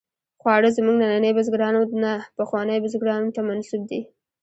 [0.41, 4.01] خواړه زموږ ننني بزګرانو نه، پخوانیو بزګرانو ته منسوب دي.